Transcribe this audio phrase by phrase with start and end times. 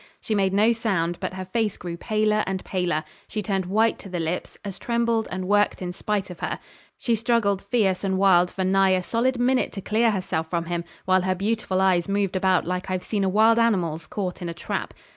[0.19, 4.09] She made no sound, but her face grew paler and paler; she turned white to
[4.09, 6.57] the lips, as trembled and worked in spite of her.
[6.97, 10.85] She struggled fierce and wild for nigh a solid minute to clear herself from him,
[11.05, 14.55] while her beautiful eyes moved about like I've seen a wild animal's caught in a
[14.55, 14.95] trap.